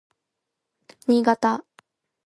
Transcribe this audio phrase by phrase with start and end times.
[1.05, 1.63] 新潟